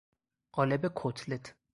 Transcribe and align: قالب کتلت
قالب 0.55 0.91
کتلت 0.95 1.55